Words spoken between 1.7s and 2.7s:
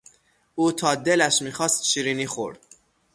شیرینی خورد.